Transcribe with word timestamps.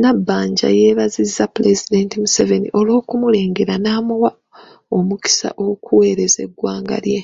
Nabbanja 0.00 0.68
yeebazizza 0.78 1.44
Pulezidenti 1.54 2.14
Museveni 2.22 2.68
olw'okumulengera 2.78 3.74
n’amuwa 3.78 4.30
omukisa 4.96 5.48
okuweereza 5.68 6.38
eggwanga 6.46 6.96
lye. 7.04 7.20